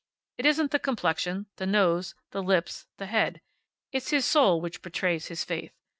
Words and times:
It 0.39 0.47
isn't 0.47 0.71
the 0.71 0.79
complexion, 0.79 1.45
the 1.57 1.67
nose, 1.67 2.15
the 2.31 2.41
lips, 2.41 2.87
the 2.97 3.05
head. 3.05 3.39
It's 3.91 4.09
his 4.09 4.25
Soul 4.25 4.59
which 4.59 4.81
betrays 4.81 5.27
his 5.27 5.43
faith. 5.43 5.73